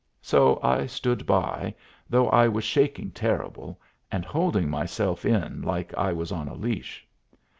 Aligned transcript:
So 0.23 0.59
I 0.63 0.87
stood 0.87 1.27
by, 1.27 1.75
though 2.09 2.27
I 2.29 2.47
was 2.47 2.63
shaking 2.63 3.11
terrible, 3.11 3.79
and 4.11 4.25
holding 4.25 4.67
myself 4.67 5.25
in 5.25 5.61
like 5.61 5.93
I 5.95 6.11
was 6.11 6.31
on 6.31 6.47
a 6.47 6.55
leash. 6.55 7.05